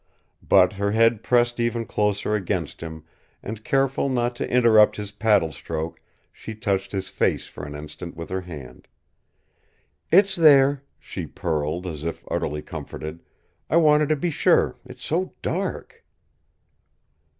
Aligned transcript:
But 0.41 0.73
her 0.73 0.93
head 0.93 1.21
pressed 1.21 1.59
even 1.59 1.85
closer 1.85 2.33
against 2.33 2.81
him, 2.81 3.03
and 3.43 3.63
careful 3.63 4.09
not 4.09 4.35
to 4.37 4.49
interrupt 4.49 4.95
his 4.95 5.11
paddle 5.11 5.51
stroke 5.51 6.01
she 6.33 6.55
touched 6.55 6.91
his 6.91 7.07
face 7.07 7.45
for 7.45 7.65
an 7.67 7.75
instant 7.75 8.17
with 8.17 8.29
her 8.29 8.41
hand. 8.41 8.87
"It's 10.11 10.35
there," 10.35 10.81
she 10.99 11.27
purled, 11.27 11.85
as 11.85 12.03
if 12.03 12.25
utterly 12.31 12.63
comforted. 12.63 13.21
"I 13.69 13.77
wanted 13.77 14.09
to 14.09 14.15
be 14.15 14.31
sure 14.31 14.75
it 14.87 14.97
is 14.97 15.03
so 15.03 15.35
dark!" 15.43 16.03